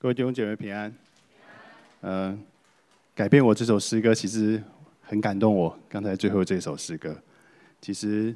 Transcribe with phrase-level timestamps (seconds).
[0.00, 0.94] 各位弟兄姐妹平安。
[2.02, 2.40] 嗯，
[3.16, 4.62] 改变我这首诗歌其实
[5.02, 5.76] 很感动我。
[5.88, 7.20] 刚才最后这首诗歌，
[7.80, 8.32] 其实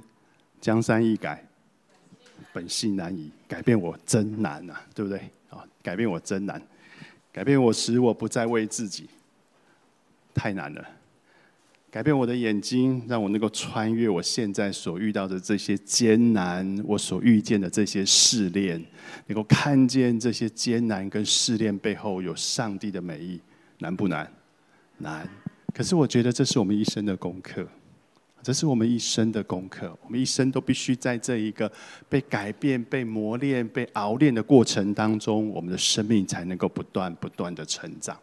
[0.60, 1.46] 江山易改，
[2.52, 3.30] 本性难移。
[3.46, 5.20] 改变我真难呐，对不对？
[5.50, 6.60] 啊，改变我真难。
[7.32, 9.08] 改变我使我不再为自己，
[10.34, 10.84] 太难了。
[11.92, 18.82] 改变我的眼睛，让我能够穿越我现在所遇到的这些艰难，我所遇见的这些试炼，
[19.26, 23.38] 能够看见这些艰难跟试炼背后有上帝的美意，
[23.80, 24.26] 难不难？
[24.96, 25.28] 难。
[25.74, 27.68] 可是我觉得这是我们一生的功课，
[28.42, 29.94] 这是我们一生的功课。
[30.02, 31.70] 我们一生都必须在这一个
[32.08, 38.16] 被改变、被磨练、被熬炼的过程当中，我们的生命才能够不断不断的成长。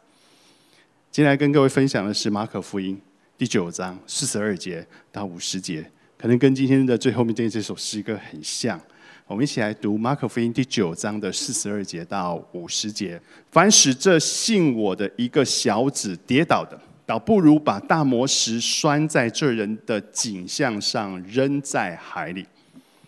[1.12, 2.99] 今天来跟各位分享的是马可福音。
[3.39, 8.77] 第九章四十二节到五十节，可能跟今天的最后面这这首诗歌很像。
[9.27, 13.17] 我们一起来读马可福音第九章的四十二节到五十节。
[13.49, 22.46] 凡使这信我的一个小子跌倒的，倒不如把大磨石拴在这人的颈项上，扔在海里。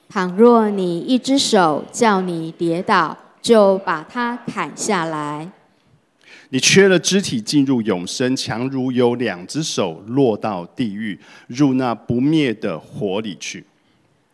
[0.07, 5.51] 倘若你一只手叫你跌倒，就把它砍下来。
[6.53, 13.65] 你缺了肢体进入永生，强如有两只手落到地狱，入那不灭的火里去。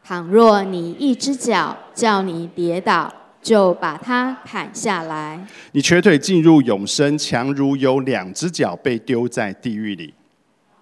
[0.03, 5.45] 倘若你一只脚叫你跌倒，就把它砍下来。
[5.73, 10.11] 你瘸腿进入永生，强如有两只脚被丢在地狱里。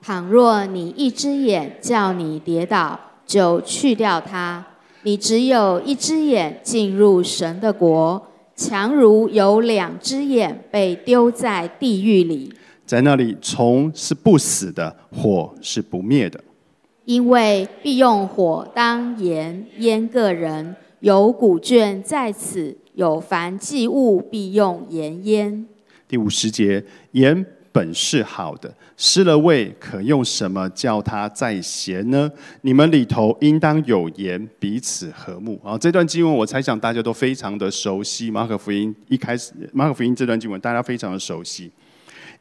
[0.02, 4.66] 倘若你一只眼叫你跌倒，就去掉它。
[5.02, 8.25] 你只有一只眼进入神的国。
[8.56, 12.53] 强如有两只眼被丢在地狱里，
[12.86, 16.42] 在那里虫是不死的，火是不灭的，
[17.03, 20.75] 因为必用火当盐腌个人。
[21.02, 25.67] 有古卷在此，有凡祭物必用盐腌。
[26.08, 27.45] 第五十节盐。
[27.76, 32.31] 本是好的，失了位，可用什么叫他再贤呢？
[32.62, 35.59] 你们里头应当有盐，彼此和睦。
[35.62, 38.31] 啊，这段经文我猜想大家都非常的熟悉。
[38.31, 41.69] 马可福音一开始，马可福音这段经文大家非常的熟悉。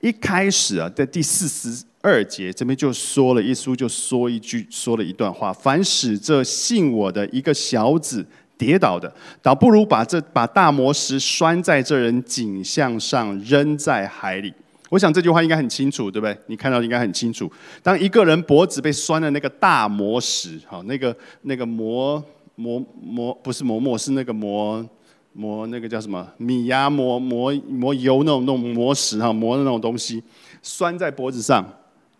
[0.01, 8.25] 一开始啊，在第四十二节这边就说了，耶稣就说一句，说了一段话：凡使这信我的一个小子
[8.57, 9.13] 跌倒的，
[9.43, 14.55] 倒不如把这把大魔石拴在这人颈项上，扔在海里。
[14.95, 16.39] 我想这句话应该很清楚，对不对？
[16.47, 17.51] 你看到应该很清楚。
[17.83, 22.23] 当一个人脖子被拴的那个大磨石，哈，那个那个磨
[22.55, 24.89] 磨磨，不是磨磨，是那个磨
[25.33, 30.23] 磨那个叫什么米呀磨磨磨油那种那种磨石哈磨的那种东西，
[30.63, 31.69] 拴在脖子上，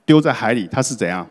[0.05, 1.25] 丢在海里，它是怎样？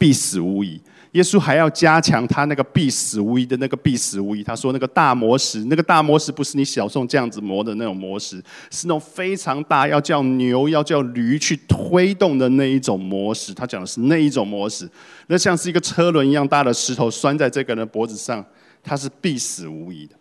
[0.00, 0.80] 必死无疑。
[1.12, 4.42] 耶稣还要加强他那个必死无疑的那个必死无疑。
[4.42, 8.36] 他说那个大磨石，那个大磨石不是你小宋这样子磨的那种磨石，
[8.70, 13.52] 是那种非常大，要叫牛要叫驴去推动的那一种磨石。
[13.52, 14.88] 他讲的是那一种磨石，
[15.26, 18.42] 那像是一个车轮一样大的石头拴在这个人脖子上，
[18.82, 20.14] 他是必死无疑的。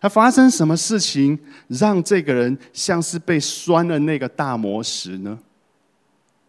[0.00, 1.36] 他发生什么事情
[1.66, 5.36] 让这个人像是被拴了那个大磨石呢？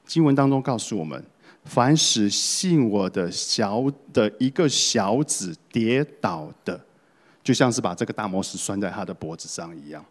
[0.06, 1.24] 经文当中告诉我们。
[1.70, 6.84] 凡使信我的小的一个小子跌倒的，
[7.44, 10.04] 就像是把这个大魔石拴在他的脖子上一样。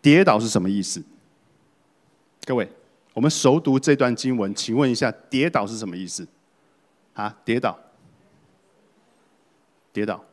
[0.00, 1.02] 跌倒是什么意思？
[2.46, 2.66] 各位，
[3.12, 6.26] 我们熟读这段经文，请问一下，跌倒是什么意思？
[7.12, 7.78] 啊，跌倒，
[9.92, 10.24] 跌倒，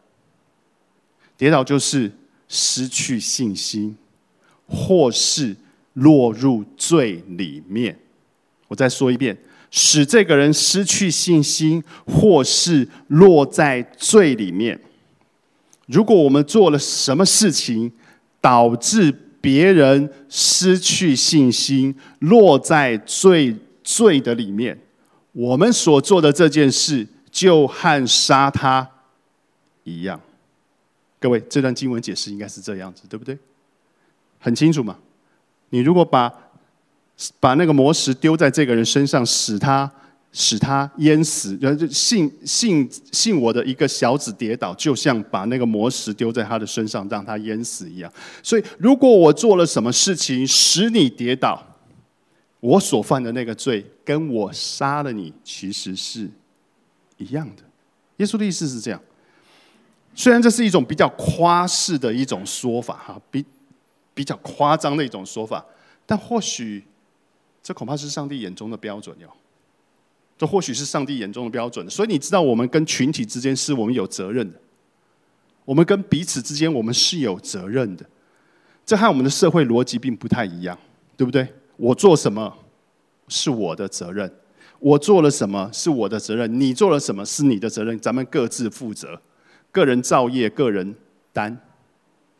[1.36, 2.10] 跌倒就是
[2.48, 3.98] 失去信心，
[4.68, 5.56] 或是
[5.94, 8.00] 落入罪里面。
[8.70, 9.38] 我再说一遍。
[9.76, 14.80] 使这个人失去信心，或是落在罪里面。
[15.88, 17.92] 如果我们做了什么事情，
[18.40, 19.12] 导致
[19.42, 24.80] 别人失去信心，落在罪罪的里面，
[25.32, 28.88] 我们所做的这件事，就和杀他
[29.86, 30.22] 一样。
[31.20, 33.36] 各位，这段经文解释应该是这样子，对不对？
[34.38, 35.00] 很清楚嘛？
[35.72, 36.32] 你如果把
[37.40, 39.90] 把那个魔石丢在这个人身上，使他
[40.32, 48.12] 使他淹死，然后就信信信我的一个小子跌倒，就像把那个魔石丢在他的身上，让他淹死一样。
[48.42, 51.64] 所以，如果我做了什么事情使你跌倒，
[52.60, 56.28] 我所犯的那个罪，跟我杀了你其实是
[57.18, 57.62] 一样的。
[58.18, 59.00] 耶稣的意思是这样。
[60.16, 63.46] 虽然这是一种比较夸饰的一种说法，哈，比
[64.16, 65.64] 比较夸张的一种说法，
[66.08, 66.84] 但或许。
[67.64, 69.28] 这恐怕是上帝眼中的标准哟，
[70.38, 71.90] 这或许是上帝眼中的标准。
[71.90, 74.60] 所以你知道，我们跟群体之间是我们有责任的，
[75.64, 78.06] 我们跟彼此之间我们是有责任的。
[78.86, 80.78] 这和我们的社会逻辑并不太一样，
[81.16, 81.48] 对不对？
[81.78, 82.54] 我做什么
[83.30, 84.30] 是我的责任，
[84.80, 89.22] 我做了什么是我的责任，你做了什么是你的责任，咱们各自负责，
[89.72, 90.94] 个人造业，个人
[91.32, 91.58] 担，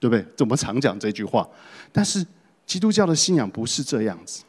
[0.02, 0.26] 对不对？
[0.40, 1.48] 我们常讲这句话，
[1.94, 2.26] 但是
[2.66, 4.44] 基督教的信仰不是这样子，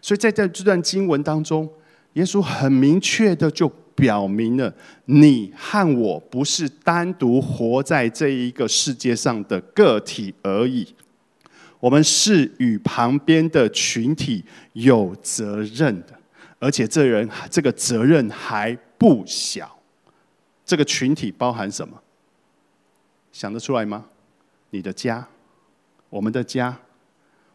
[0.00, 1.68] 所以在这这段经文当中，
[2.14, 4.74] 耶稣很明确的就表明了，
[5.06, 10.94] 你和我不是单独活在这一个世界上的个体而已。
[11.80, 16.18] 我们是与旁边的群体有责任的，
[16.58, 19.78] 而且这人这个责任还不小。
[20.64, 22.00] 这个群体包含什么？
[23.32, 24.06] 想得出来吗？
[24.70, 25.28] 你的家，
[26.08, 26.74] 我们的家，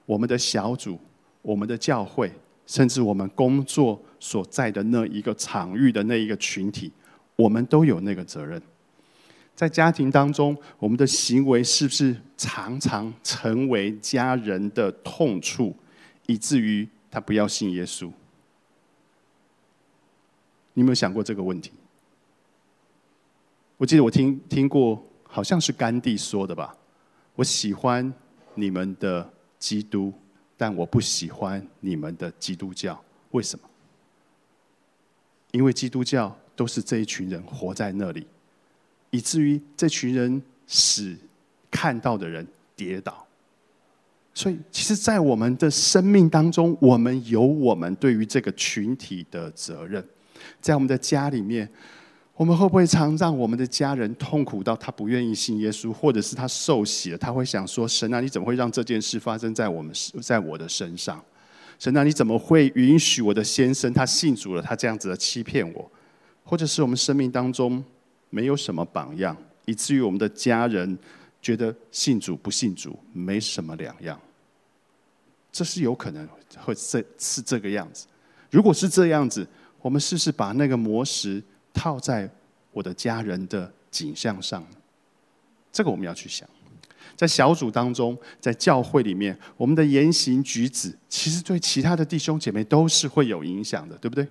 [0.06, 1.00] 我们的小组，
[1.42, 2.32] 我们的教会，
[2.66, 6.92] 甚至我们工作所在的那一个场域的那一个群体，
[7.36, 8.62] 我们都有那个责任。
[9.56, 15.76] 在家庭当中，我们的行为是不是常常成为家人的痛处，
[16.28, 18.12] 以至于他不要信耶稣？
[20.74, 21.72] 你有没有想过这个问题？
[23.76, 26.76] 我记得我听听过，好像是甘地说的吧。
[27.36, 28.14] 我喜欢
[28.56, 30.14] 你们的基督，
[30.60, 33.02] 但我不喜欢你们的基督教。
[33.32, 33.66] 为什么？
[35.52, 38.28] 因为基督教都是这一群人活在那里。
[39.12, 41.18] 以至于这群人使
[41.72, 42.46] 看到的人
[42.76, 43.26] 跌倒，
[44.34, 50.06] 所以其实，在我们的生命当中，我们有我们对于这个群体的责任。
[50.62, 51.68] 在我们的家里面，
[52.40, 61.22] 我们会不会常让我们的家人痛苦到他不愿意信耶稣，或者是他受洗了，他会想说：“神啊，你怎么会让这件事发生在我们在我的身上？
[61.78, 65.92] 神啊，你怎么会允许我的先生他信主了，他这样子的欺骗我？
[66.46, 67.84] 或者是我们生命当中？”
[68.32, 69.36] 没有什么榜样，
[69.66, 70.98] 以至于我们的家人
[71.42, 74.18] 觉得信主不信主没什么两样。
[75.52, 76.26] 这是有可能
[76.60, 78.06] 会这是这个样子。
[78.52, 79.46] 如果是这样子，
[79.82, 81.44] 我们试试把那个魔石
[81.80, 82.30] 套在
[82.74, 84.66] 我的家人的景象上。
[85.72, 86.50] 这个我们要去想，
[87.16, 94.28] 在小组当中，在教会里面，我们的言行举止，其实对其他的弟兄姐妹都是会有影响的，对不对？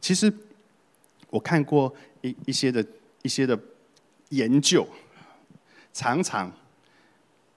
[0.00, 0.32] 其实
[1.30, 2.84] 我看过一一些的。
[3.22, 3.58] 一些的
[4.28, 4.86] 研究，
[5.92, 6.52] 常常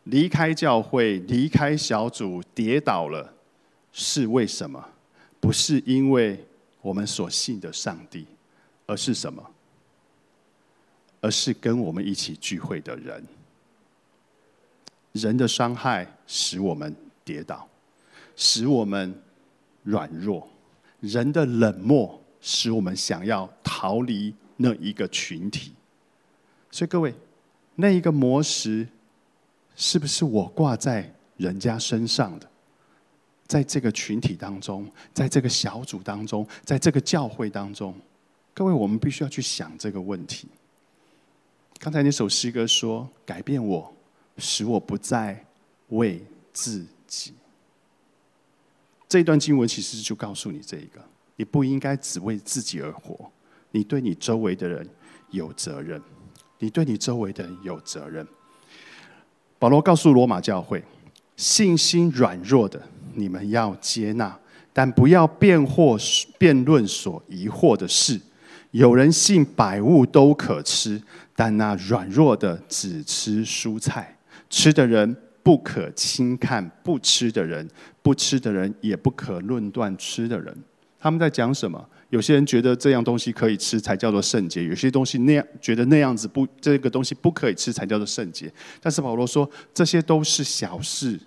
[0.05, 3.31] 离开教会、离开小组、跌倒了，
[3.93, 4.83] 是为什么？
[5.39, 6.43] 不是因为
[6.81, 8.25] 我们所信的上帝，
[8.89, 9.51] 而是什么？
[11.21, 13.23] 而是跟我们一起聚会的人。
[15.11, 17.67] 人的伤害使我们跌倒，
[18.35, 19.13] 使我们
[19.83, 20.41] 软弱；
[21.01, 24.33] 人的冷漠使我们想要逃离。
[24.61, 25.71] 那一个群体，
[26.69, 27.15] 所以各位，
[27.75, 28.85] 那一个魔石
[29.73, 32.49] 是不是我挂在人家身上的？
[33.47, 37.95] 在这个群体当中，在这个小组当中，在这个教会当中，
[38.59, 40.45] 各位，我们必须要去想这个问题。
[41.79, 43.89] 刚才那首诗歌说：“改变我，
[44.37, 45.45] 使我不再
[45.91, 46.21] 为
[46.51, 47.31] 自己。”
[49.07, 51.01] 这一段经文其实就告诉你这一个：
[51.37, 53.31] 你不应该只为自己而活。
[53.71, 54.85] 你对你周围的人
[55.29, 56.01] 有责任，
[56.57, 58.27] 你对你周围的人有责任。
[59.57, 60.83] 保罗告诉罗马教会：
[61.37, 64.37] 信心软弱的，你们要接纳，
[64.73, 68.19] 但不要辩惑辩论所疑惑的事。
[68.71, 71.01] 有人信百物都可吃，
[71.35, 74.17] 但那软弱的只吃蔬菜。
[74.49, 77.67] 吃的人不可轻看不吃的人，
[78.01, 80.55] 不吃的人也不可论断吃的人。
[80.99, 81.83] 他们在讲什么？
[82.09, 88.51] 有些人觉得这样东西可以吃才叫做圣洁，有些东西那样觉得那样子不，这个东西不可以吃才叫做圣洁。
[88.81, 91.19] 但是保罗说，这些都是小事，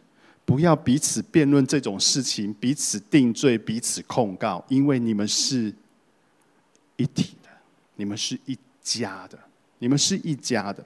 [0.44, 5.72] 不要彼此辩论这种事情，彼此定罪，彼此控告，因为你们是
[7.02, 7.48] 一体的，
[7.96, 9.38] 你们是一家的，
[9.78, 10.84] 你们是一家的。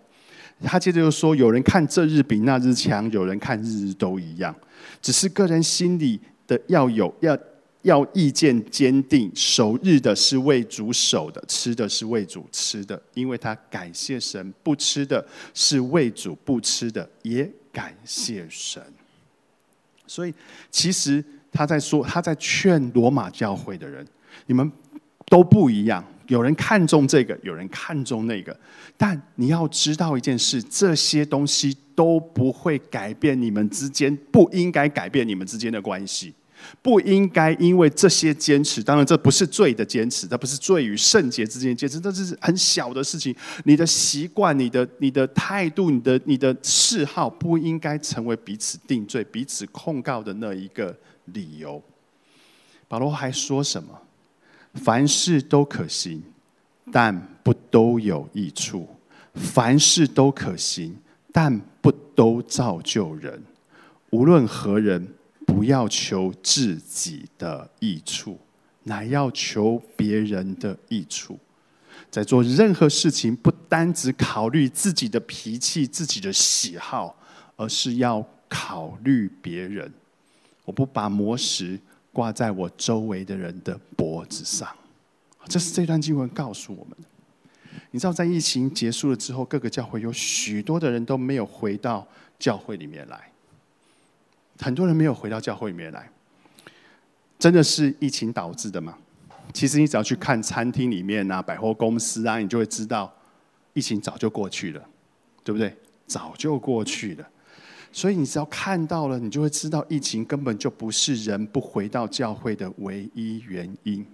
[0.63, 4.55] 他接着又说，有人看这日比那日强，有人看日日都一样，
[5.03, 7.39] 只是个人心里的要有要。
[7.83, 18.83] 要意见坚定，守日的是为主守的，吃的是为主吃的，因为他感谢神；不吃的是为主不吃的，也感谢神。
[20.05, 20.35] 所以，
[20.69, 24.05] 其实他在说，他在劝罗马教会的人：
[24.47, 24.73] 你们
[25.27, 28.59] 都不一样，有人看重这个，有人看重那个，
[28.97, 36.35] 但你要知道一件事，这些东西都不会改变你们之间，不应该改变你们之间的关系。
[36.83, 43.33] 不应该因为这些坚持，当然这不是罪的坚持，这不是罪与圣洁之间的坚持，这是很小的事情。
[43.65, 51.81] 你的习惯、你的、你的态度、你的、你的嗜好，不应该成为彼此定罪、彼此控告的那一个理由。
[52.89, 53.91] 保罗还说什么？
[54.77, 56.23] 凡事都可行，
[56.93, 58.87] 但不都有益处；
[59.35, 60.97] 凡事都可行，
[61.33, 63.43] 但不都造就人。
[64.11, 65.09] 无论何人。
[65.47, 68.37] 不要求自己的益处，
[68.83, 71.39] 乃要求别人的益处。
[72.11, 77.17] 在做任何事情，不单只考虑自己的脾气、自己的喜好，
[77.55, 79.91] 而是要考虑别人。
[80.65, 81.79] 我不把魔石
[82.17, 84.67] 挂在我周围的人的脖子上。
[85.49, 87.05] 这是这段经文告诉我们的。
[87.91, 92.09] 你知道，在疫情结束了之后，各个教会有许多的人都没有回到
[92.39, 93.31] 教会里面来。
[94.59, 96.11] 很多人没有回到教会里面来，
[97.39, 98.97] 真的是疫情导致的吗？
[99.53, 103.15] 其实你只要去看餐厅里面啊、百货公司啊，你就会知道，
[103.75, 104.83] 疫情早就过去了，
[105.45, 105.77] 对不对？
[106.07, 107.29] 早就过去了。
[107.97, 114.05] 所以你只要看到了，你就会知道，疫情根本就不是人不回到教会的唯一原因。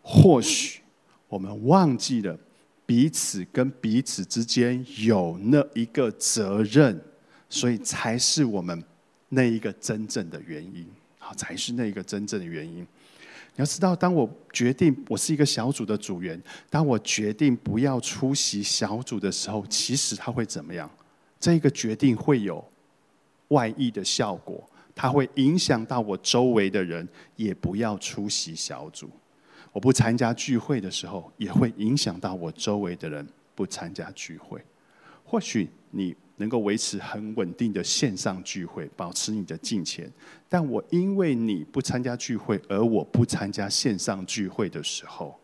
[0.00, 0.82] 或许
[1.26, 2.38] 我们忘记了
[2.86, 7.02] 彼此跟彼此之间有那一个责任，
[7.50, 8.80] 所以才是我们。
[9.30, 10.86] 那一个真正的原因，
[11.18, 12.82] 好，才是那一个真正的原因。
[12.82, 12.86] 你
[13.56, 16.40] 要知道，当我决定我是一个小组的组员，
[16.70, 20.88] 当我决定不要出席小组的时候，其实他会怎么样？
[21.40, 22.62] 这个决定会有
[23.52, 29.08] 外溢的效果，它会影响到我周围的人，也不要出席小组。
[29.72, 34.60] 我不参加聚会的时候，也会影响到我周围的人不参加聚会。
[35.24, 36.14] 或许你。
[36.38, 40.10] 能够维持很稳定的线上聚会，保持你的金钱。
[40.48, 45.38] 但我因为你不参加聚会，而我不参加线上聚会的时候，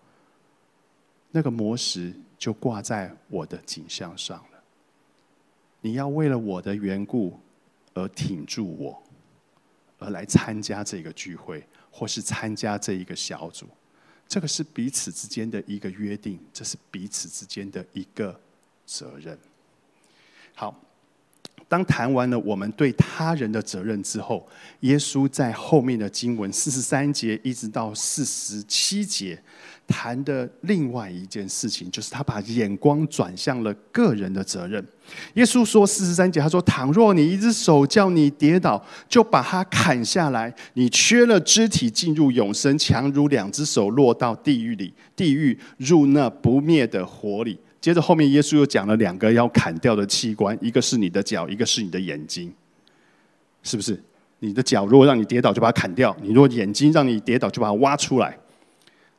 [1.30, 4.58] 那个魔石就挂在我的景象上了。
[5.82, 7.38] 你要为了我的缘故
[7.98, 9.02] 而挺住我，
[9.98, 13.66] 而来参加这个聚会，或是参加这一个小组，
[14.28, 18.40] 这个是彼此之间的一个约定，这是彼此之间的一个
[18.86, 19.38] 责任。
[20.54, 20.87] 好。
[21.68, 24.48] 当谈完了我们对他人的责任之后，
[24.80, 29.38] 耶稣在后面的经文四十三节一直到四十七节
[29.86, 34.82] 谈的另外一件事情，就是他把眼光转向了个人的责任。
[35.34, 52.52] 耶稣说四十三节，他说：“倘若你一只手叫你跌倒，就把它砍下来；你缺了肢体进入永生，强如两只手落到地狱里，地狱入那不灭的火里。”接着后面，耶稣又讲了两个要砍掉的器官，一个是你的脚，一个是你的眼睛，
[53.62, 54.02] 是不是？
[54.40, 58.36] 你的脚如果让你跌倒，就把它砍掉；你如果眼睛让你跌倒，就把它挖出来。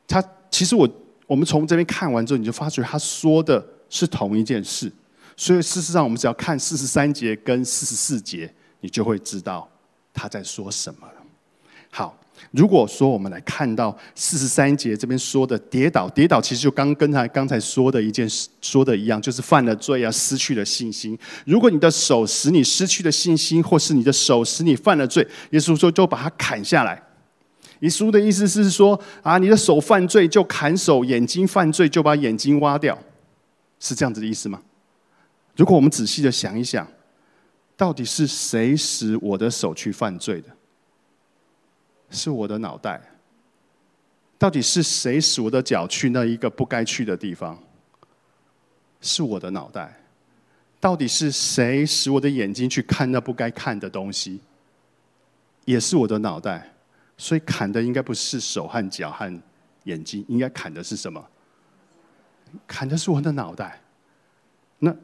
[0.06, 0.88] 他其实我
[1.26, 4.92] 我们从这边看完之后，你就发觉他说的是同一件事。
[5.36, 9.66] 所以事实上，我们只要看四十三节跟四十四节，你就会知道
[10.12, 11.14] 他在说什么了。
[11.90, 12.19] 好。
[12.52, 21.18] 如果说我们来看到四十三节这边说的跌倒，跌倒其实就刚跟他刚才说的一件事说的一样，就是犯了罪啊，失去了信心。
[21.44, 27.02] 如果你的手使你失去了信心，或是你的手使你犯了罪，耶稣说就把它砍下来。
[27.80, 32.98] 耶稣的意思是说啊，你的手犯罪就砍手，眼睛犯罪就把眼睛挖掉，
[33.78, 34.60] 是这样子的意思吗？
[35.56, 36.86] 如果我们仔细的想一想，
[37.76, 40.48] 到底是谁使我的手去犯罪的？
[42.10, 43.00] 是我的脑袋，
[44.38, 47.58] 到底是谁使我的脚去那一个不该去的地方？
[49.00, 50.00] 是我的脑袋，
[50.78, 54.40] 到底是谁使我的眼睛去看那不该看的东西？
[55.64, 56.74] 也是我的脑袋，
[57.16, 59.42] 所以砍的应该不是手和脚和
[59.84, 61.24] 眼睛，应该砍的是什么？
[62.66, 63.80] 砍的是我的脑袋。
[64.80, 64.94] 那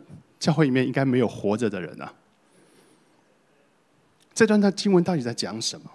[0.41, 2.13] 教会里面应该没有活着的人啊。
[4.35, 5.91] 这段的经文到底在讲什么？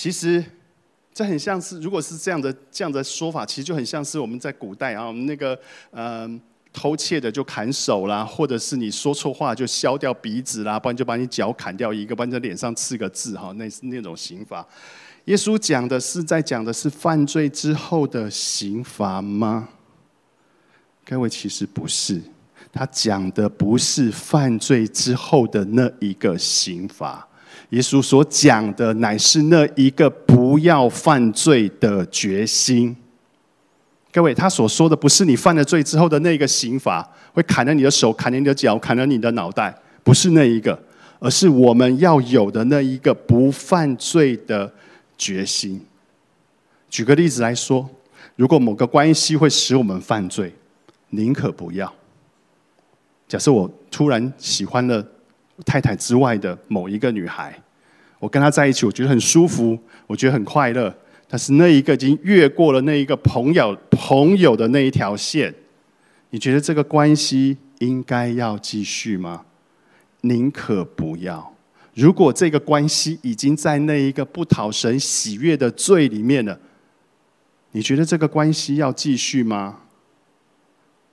[0.00, 0.44] 其实，
[1.12, 5.58] 这很像是，如果是这样的这样的说法，其实就很像是我们在古代啊，我们那个
[5.90, 6.40] 呃
[6.72, 14.64] 偷窃的就砍手啦，或者是你说错话就削掉鼻子啦，不然就把你脚砍掉一个，不然在脸上刺个字哈，那是那种刑罚。
[15.24, 19.68] 耶稣讲的是在讲的是犯罪之后的刑罚吗？
[21.04, 22.22] 各位其实不是，
[22.72, 27.27] 他讲的不是犯罪之后的那一个刑罚。
[27.70, 32.96] 耶稣所讲的乃是那一个不要犯罪的决心。
[34.10, 40.82] 各位，他所说的不是你犯了罪之后的那个刑罚，会砍了你的手、砍了你的脚、砍了你的脑袋，不是那一个，
[41.20, 44.72] 而是我们要有的那一个不犯罪的
[45.18, 45.80] 决心。
[46.88, 47.86] 举个例子来说，
[48.34, 50.54] 如果某个关系会使我们犯罪，
[51.10, 51.92] 宁可不要。
[53.28, 55.06] 假设我突然喜欢了
[55.64, 57.54] 太太之外的某一个女孩，
[58.18, 60.94] 我跟她在一起，我觉得很舒服，我觉得很快乐。
[61.28, 65.54] 但是那一个已经越过了那一个朋友朋友的那一条线，
[66.30, 69.44] 你觉得这个关系应该要继续吗？
[70.22, 71.54] 宁可不要。
[71.94, 76.58] 如果这个关系已经在那一个不讨神喜悦的罪里面了，
[77.72, 79.80] 你觉得这个关系要继续吗？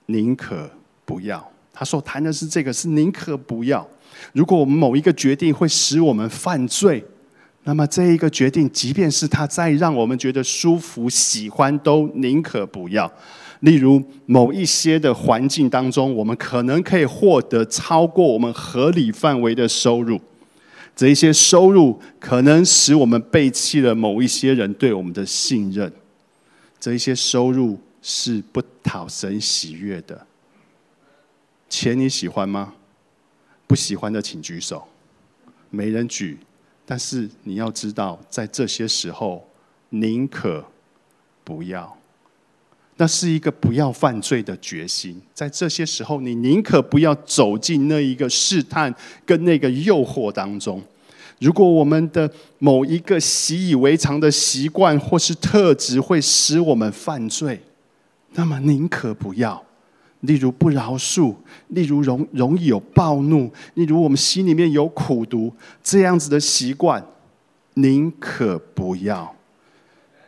[0.05, 0.69] 宁可
[1.03, 1.51] 不要。
[1.73, 3.85] 他说谈的是这个，是宁可不要。
[4.33, 7.03] 如果我们某一个决定会使我们犯罪。
[7.67, 13.11] 那么这一个决定，即便是他再让我们觉得舒服、喜欢，都宁可不要。
[13.61, 20.21] 例如某一些的环境当中，我们可能可以获得超过我们合理范围的收入，
[20.95, 25.91] 这一些收入可能使我们背弃了某一些人对我们的信任。
[26.79, 30.27] 这一些收入是不讨神喜悦的。
[31.67, 32.73] 钱你喜欢吗？
[33.67, 34.87] 不喜欢的请举手。
[35.69, 36.37] 没人举。
[36.85, 39.49] 但是你要知道，在这些时候，
[39.89, 40.63] 宁可
[41.43, 41.97] 不要，
[42.97, 45.19] 那是一个不要犯罪的决心。
[45.33, 48.93] 在这些时候，你宁可不要走进那一个试探
[49.25, 50.79] 跟那个诱惑当中。
[51.39, 57.59] 如果我们的某一个习以为常的习惯或是特质会使我们犯罪，
[58.33, 59.65] 那么宁可不要。
[60.25, 61.33] 例如不饶恕，
[61.69, 65.53] 例如容容易有暴怒，例如我们心里面有苦毒，
[65.83, 67.03] 这样子的习惯，
[67.75, 69.35] 宁可不要。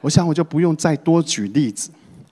[0.01, 1.89] 我想我就不用再多举例子，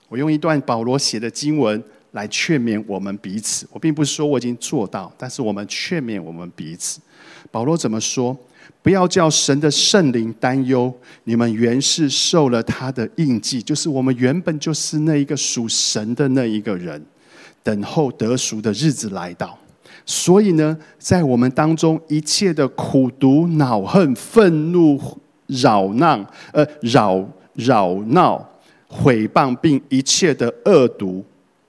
[0.08, 1.82] 我用一段保罗写的经文
[2.12, 3.66] 来劝勉我们彼此。
[3.72, 7.00] 我并不是说我已经做到，但是我们劝勉我们彼此。
[7.50, 8.36] 保罗怎么说？
[8.82, 10.92] 不要叫神的圣灵担忧，
[11.24, 17.04] 你们原是受了他的印记，就是我们原本就是那一个属神的那一个人。
[17.66, 19.58] 等候得赎的日子来到，
[20.04, 24.96] 所以呢，在我们当中一切的苦毒、恼恨、愤怒、
[25.48, 28.48] 扰闹、呃扰扰闹、
[28.86, 31.24] 毁谤，并一切的恶毒，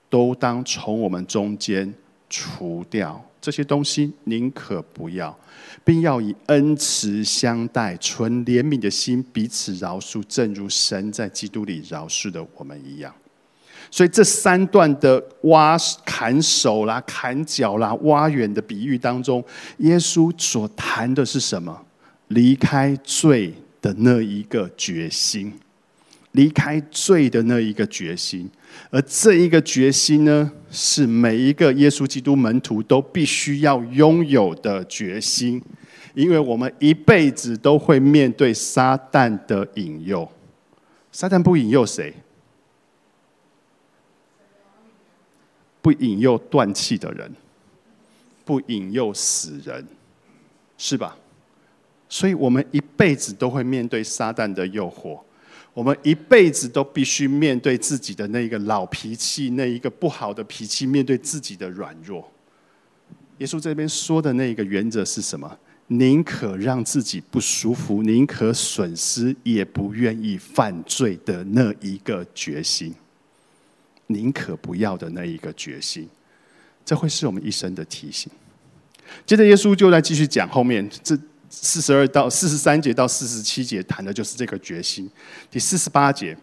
[0.08, 1.92] 都当从我们中间
[2.30, 3.20] 除掉。
[3.40, 5.36] 这些东西宁可不要，
[5.82, 13.12] 并要以恩慈相待，存怜悯的心，彼此饶恕，正如神在基督里饶恕的我们一样。
[13.90, 19.42] 所以这三段的挖砍手啦、砍脚啦、挖远的比喻当中，
[19.78, 21.76] 耶稣所谈的是什么？
[22.28, 25.52] 离开罪的那一个决心，
[26.32, 28.50] 离开罪的那一个决心。
[28.90, 35.62] 而这一个决心呢，是每一个耶稣基督门徒都必须要拥有的决心，
[36.14, 40.30] 因为我们一辈子都会面对撒旦的引诱。
[41.10, 42.12] 撒旦不引诱谁？
[45.80, 47.30] 不引诱断气的人，
[48.44, 49.86] 不引诱死人，
[50.76, 51.16] 是吧？
[52.08, 55.20] 所以，我们一辈子都会面对撒旦的诱惑，
[55.74, 62.26] 我们一辈子都必须面对自己的那一个老脾气，那一个不好的脾气，面对自己的软弱。
[63.38, 65.58] 耶稣这边说的那一个原则是什么？
[65.88, 72.94] 宁可让自己不舒服，宁可损失，也不愿意犯罪的那一个决心。
[74.08, 76.08] 宁可不要的那一个决心，
[76.84, 78.30] 这会是我们一生的提醒。
[79.24, 81.16] 接着，耶稣就来继续讲后面这
[81.48, 85.10] 四十二到四十三节到四十七节谈的就是这个决心。
[85.50, 86.36] 第四十八节，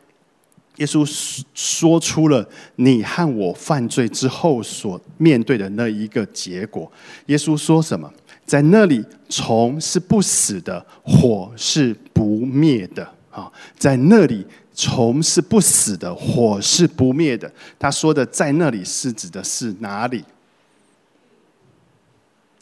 [0.77, 1.05] 耶稣
[1.53, 6.91] 说出了你和我犯罪之后所面对的那一个结果。
[7.27, 8.11] 耶稣说什么？
[8.45, 13.07] 在那里，虫是不死的，火是不灭的。
[13.31, 14.45] 啊，在那里。
[14.75, 17.51] 虫是不死的，火是不灭的。
[17.79, 20.23] 他说的在那里是指的是哪里？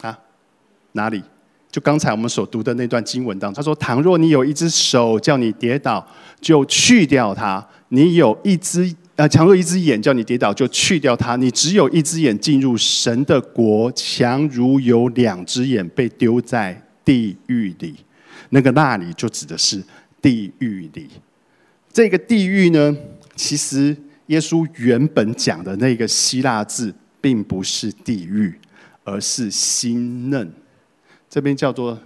[0.02, 0.18] 啊，
[0.94, 1.22] 哪里？
[1.72, 6.08] 就刚才我们所读的那段经文当中，他说：“倘若你有一只手叫你跌倒，
[6.40, 11.36] 就去掉它；你有一只呃，倘若一只眼叫你跌倒，就去掉它。
[11.36, 17.96] 你只有一只眼进入神的国，强如有两只眼被丢在地狱里。
[18.50, 19.84] 那个那里就指的是
[20.22, 21.10] 地狱里。”
[21.94, 22.98] 这个地狱呢，
[23.36, 28.60] 其实耶稣原本讲的那个希腊字，并不是地狱，
[29.04, 30.52] 而是心嫩。
[31.30, 31.98] 这边叫做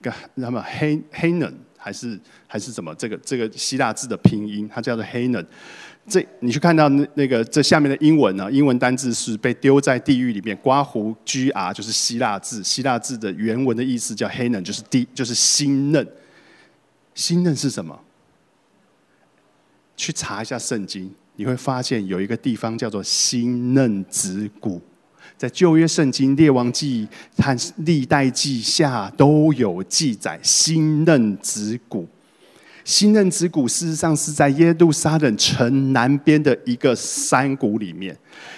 [0.00, 2.94] 个那么黑黑嫩还是还是怎么？
[2.94, 5.46] 这个这个希腊字的拼音，它叫做黑嫩。
[6.06, 8.50] 这你去看到那那个这下面的英文呢？
[8.50, 10.56] 英文单字是被丢在地狱里面。
[10.62, 16.06] 刮胡 G R 就是希腊字，希腊字的原文的意思叫黑嫩就是地就是新嫩。
[17.14, 17.98] 新嫩是什么？
[19.96, 24.80] 去查一下圣经，你会发现有一个地方叫做新嫩子谷。
[25.36, 32.06] 在旧约圣经列王记和历代记下都有记载，新嫩子谷。
[32.84, 38.16] 新任子谷事实上是在耶路撒冷城南边的一个山谷里面。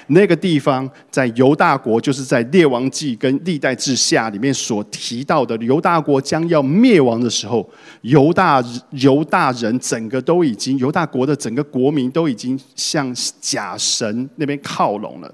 [0.08, 7.68] 那个地方在犹大国，就是在列王记跟历代志下里面所提到的犹大国将要灭亡的时候，
[8.02, 15.32] 犹大犹大人整个都已经犹大国的整个国民都已经向假神那边靠拢了。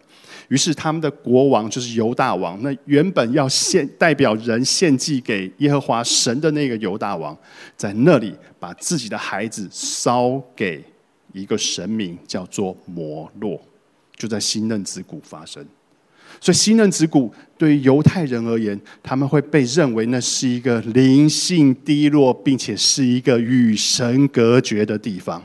[0.53, 7.35] 于是他们的国王就是犹大王，那原本要献代表人献祭给耶和华神的那个犹大王，
[7.75, 10.85] 在那里把自己的孩子烧给
[11.33, 13.59] 一个神明，叫做摩洛，
[14.15, 15.65] 就在新嫩子谷发生。
[16.39, 25.43] 所以新嫩子谷对于犹太人而言，他们会被认为那是一个灵性低落，并且是一个与神隔绝的地方。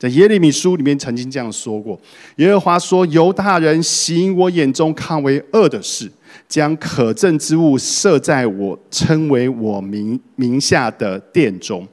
[0.00, 2.00] 在耶利米书里面曾经这样说过：
[2.36, 6.10] 耶和华说，犹大人行我眼中看为恶的事，
[6.48, 11.86] 将可憎之物设在我称为我名名下的殿中，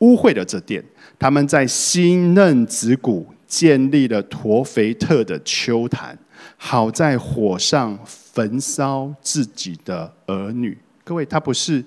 [0.00, 0.84] 污秽了这殿。
[1.20, 6.18] 他们在新嫩子谷建立了陀肥特的丘坛，
[6.56, 10.76] 好在火上焚烧自己的儿女。
[11.04, 11.84] 各位，他不是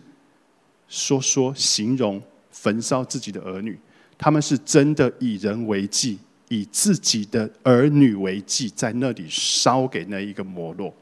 [0.87, 3.77] 说说形容焚烧自己的儿女。
[4.17, 10.93] 他们是真的以人为祭，以自己的儿女为祭，在那里烧给那一个摩洛。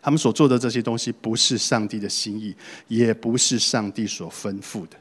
[0.00, 2.54] 他们所做的这些东西，不是上帝的心意，
[2.88, 4.96] 也不是上帝所吩咐的。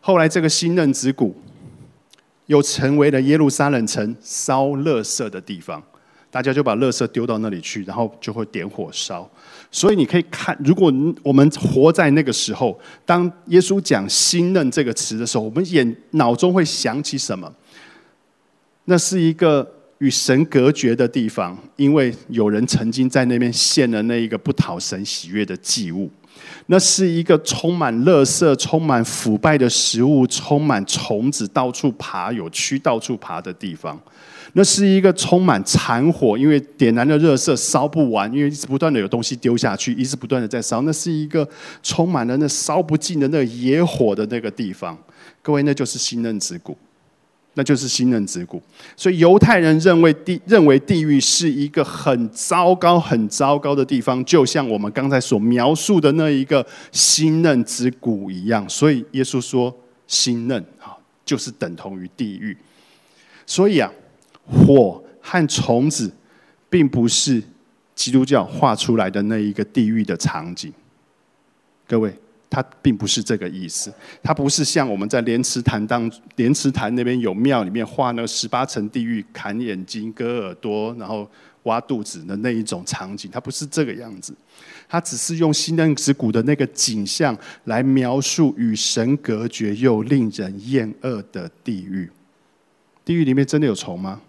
[0.00, 1.34] 后来，这个新嫩子谷
[2.46, 5.82] 又成为了耶路撒冷城烧垃圾的地方。
[6.34, 9.30] 大家就把垃圾丢到那里去，然后就会点火烧。
[9.70, 10.92] 所以你可以看，如果
[11.22, 17.54] 我们活在那个时候，当耶稣讲“新嫩”这个词的时候，我们眼脑中会想起什么？
[18.86, 19.64] 那是一个
[19.98, 26.10] 与神隔绝的地方，因为有人曾经在那边献了那一个不讨神喜悦的祭物。
[26.66, 33.96] 那是一个充满垃圾、充满腐败的食物、充满虫子到处爬、有蛆到处爬的地方。
[34.56, 40.80] 那是一个充满残火，因为点燃的热色烧不完，因为一直不断的有东西丢下去，一直不断的在烧。
[40.82, 41.48] 那是一个
[41.82, 44.96] 充满了那烧不尽的那野火的那个地方。
[45.42, 46.78] 各位，那就是新嫩子谷，
[47.54, 48.62] 那就是新嫩子谷。
[48.96, 58.64] 所以犹太人认为地认为地狱是一个很糟糕、很糟糕的地方，就像我们刚才所描述的那一个新嫩子谷一样。
[58.68, 62.56] 所以耶稣说，新嫩啊，就是等同于地狱。
[63.44, 63.90] 所以啊。
[64.50, 66.12] 火和虫子，
[66.68, 67.42] 并不是
[67.94, 70.72] 基督教画出来的那一个地狱的场景。
[71.86, 72.14] 各位，
[72.48, 73.92] 它并不是这个意思。
[74.22, 81.28] 它不是像我们在莲池潭当莲池潭那边有庙里面画那十八层地狱，砍眼睛、割耳朵，然后
[81.64, 83.30] 挖肚子的那一种场景。
[83.30, 84.34] 它不是这个样子。
[84.88, 92.10] 它只是用新嫩子谷的那个景象来描述与神隔绝又令人厌恶的地狱。
[93.04, 94.20] 地狱里面真的有虫吗？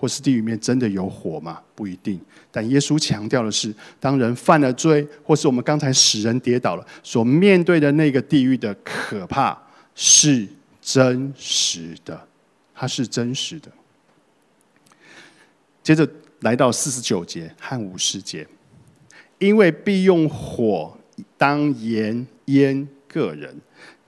[0.00, 1.60] 或是地狱里面真的有火吗？
[1.74, 2.18] 不一定。
[2.50, 9.56] 但耶稣强调的是，当人犯了罪，或是我们刚才使人跌倒了，所面对的那个地狱的可怕
[9.94, 10.48] 是
[10.80, 12.26] 真实的，
[12.74, 13.70] 它是真实的。
[15.82, 16.08] 接着
[16.40, 18.46] 来到四十九节和五十节，
[19.38, 20.96] 因为必用火
[21.36, 23.54] 当盐腌个人，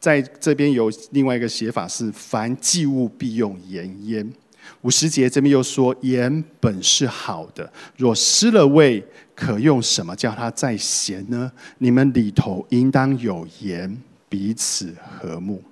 [0.01, 4.33] 在这边有另外一个写法是：凡祭物必用盐腌。
[4.81, 9.05] 五十节这边又说，盐本是好的，若失了味，
[9.35, 11.53] 可用什么叫它再咸呢？
[11.79, 13.97] 你们里头应当有盐，
[14.29, 15.63] 彼此和睦。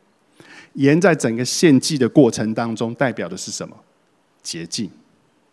[0.75, 3.77] 盐在整个献祭的过程当中，代表的是什么？
[4.43, 4.89] 洁净。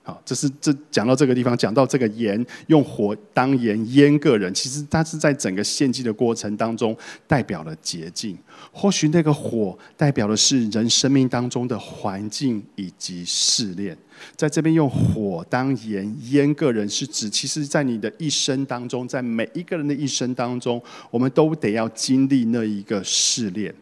[0.07, 6.95] 好，这是这讲到这个地方，讲到这个盐用火当盐腌个人，其实它是在整个献祭的过程当中
[7.27, 8.37] 代表了洁净。
[8.71, 13.97] 或许那个火代表的是人生命当中的环境以及试炼，
[14.37, 23.75] 在这边用火当盐腌个人，是指其实在你的一生当中，在每一个人的一生当中，我们都得要经历那一个试炼。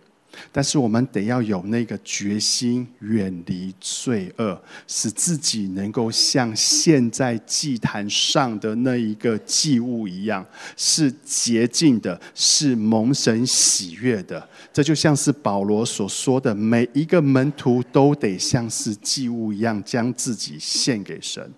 [0.52, 10.45] 但是我们得要有那个决心，远离罪恶，使自己能够像现在祭坛上的那一个祭物一样，
[10.76, 14.48] 是洁净的，是蒙神喜悦的。
[14.74, 21.52] 这就像是保罗所说的，每一个门徒都得像是祭物一样，将自己献给神。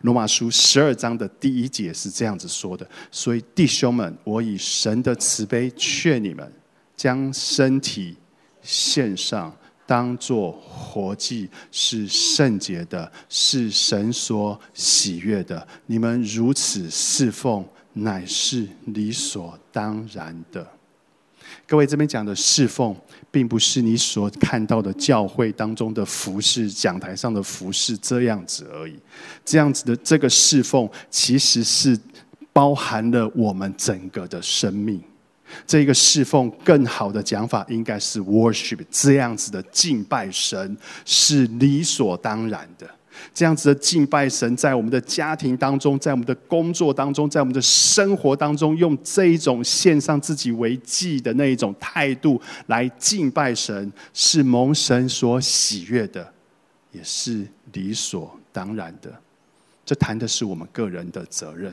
[0.00, 2.86] 罗马书十二章的第一节是这样子说的。
[3.10, 6.50] 所以弟兄们，我以神的慈悲劝你们，
[6.96, 8.16] 将身体。
[8.64, 9.54] 献上
[9.86, 15.64] 当做活祭，是圣洁的，是神所喜悦的。
[15.86, 20.66] 你们如此侍奉，乃是理所当然的。
[21.66, 22.96] 各位这边讲的侍奉，
[23.30, 28.98] 并不是你所看到的教会当中的服饰、讲台上的服饰这样子而已。
[29.44, 31.98] 这样子的这个侍奉，其实是
[32.52, 35.02] 包含了我们整个的生命。
[35.66, 42.88] 这个侍奉更好的讲法应该是 worship，这样子的敬拜神是理所当然的。
[43.32, 56.32] 这样子的敬拜神，在我们的家庭当中，在我们的工作当中，在我们的生活当中，用这一种献上自己为祭的那一种态度来敬拜神，是蒙神所喜悦的，
[56.90, 59.12] 也是理所当然的。
[59.86, 61.72] 这谈的是我们个人的责任。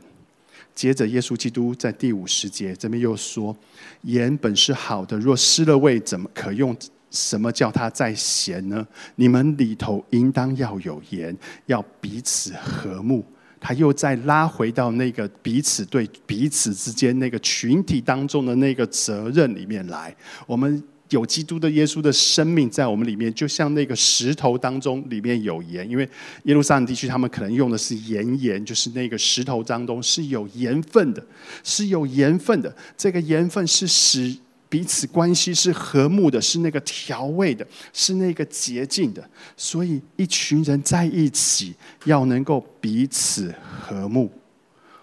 [0.82, 3.56] 接着，耶稣基督在第五十节这边又说
[4.02, 6.76] ：“盐本是好的，若失了味，怎么可用？
[7.12, 8.88] 什么叫它再咸呢？
[9.16, 13.24] 你们里头应当要有盐，要彼此和睦。”
[13.62, 20.16] 他又再拉回到那个彼此对彼此之间那个群体当中的那个责任里面来。
[20.48, 20.84] 我们。
[21.12, 26.10] 有基督的耶稣的生命在我们里面，就像那个石头当中里面有盐，因为
[26.44, 31.22] 耶路撒冷地区他们可能用的是盐盐，就是那个石头当中是有盐分的，
[31.64, 32.74] 是有盐分的。
[32.98, 34.34] 这个盐分是使
[34.70, 39.30] 彼此关系是和睦的，是那个调味的，是那个洁净的。
[39.58, 41.74] 所以一群人在一起
[42.06, 44.32] 要能够彼此和睦，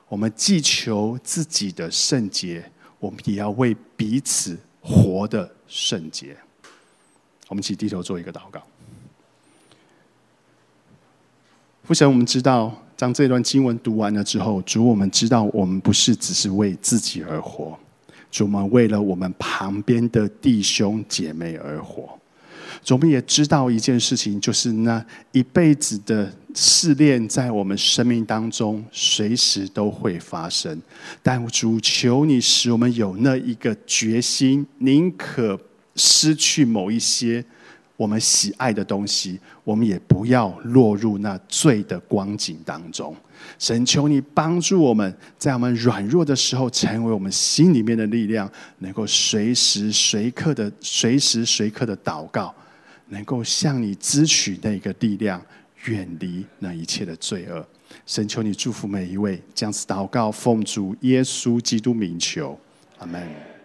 [0.08, 2.64] 我们既求自己的圣洁，
[2.98, 5.50] 我们也要为彼此活的。
[5.70, 6.34] 圣洁，
[7.46, 8.62] 我们一起低头做一个祷告。
[11.84, 17.78] 父神，我们知道，当这段经文读完了之后，主，我们知道，我们不是只是为自己而活，
[18.30, 22.18] 主，我们为了我们旁边的弟兄姐妹而活。
[22.94, 30.80] 我们也知道一件事情，就是那一辈子的试炼，在我们生命当中随时都会发生。
[31.22, 35.58] 但主，求你使我们有那一个决心，宁可
[35.96, 37.44] 失去某一些
[37.96, 43.14] 我们喜爱的东西，我们也不要落入那罪的光景当中。
[43.58, 52.54] 神，求你帮助我们，在我们软弱的时候，成为我们心里面的力量，能够随时随刻的、随时随刻的祷告。
[53.08, 55.42] 能够向你支取那个力量，
[55.84, 57.66] 远离那一切的罪恶。
[58.06, 62.58] 神求你祝福每一位，将此祷告奉主耶稣基督名求，
[62.98, 63.57] 阿门。